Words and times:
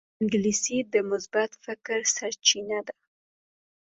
انګلیسي 0.21 0.77
د 0.93 0.95
مثبت 1.11 1.49
فکر 1.65 1.99
سرچینه 2.15 2.79
ده 2.87 2.95